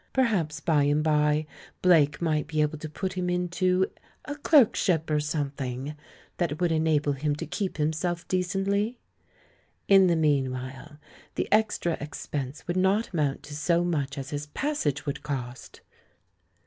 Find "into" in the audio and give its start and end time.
3.29-3.85